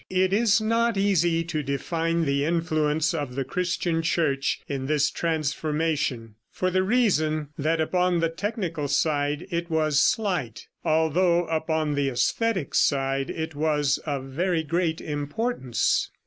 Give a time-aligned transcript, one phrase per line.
[0.09, 6.33] It is not easy to define the influence of the Christian Church in this transformation,
[6.49, 12.73] for the reason that upon the technical side it was slight, although upon the æsthetic
[12.73, 16.09] side it was of very great importance.